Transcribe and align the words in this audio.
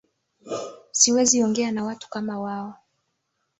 Siwezi 0.91 1.43
ongea 1.43 1.71
na 1.71 1.83
watu 1.85 2.09
kama 2.09 2.39
wao 2.39 2.73